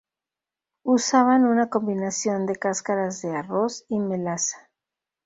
Usaban 0.83 1.45
una 1.45 1.69
combinación 1.69 2.47
de 2.47 2.55
cáscaras 2.55 3.21
de 3.21 3.35
arroz 3.37 3.85
y 3.87 3.99
melaza. 3.99 4.71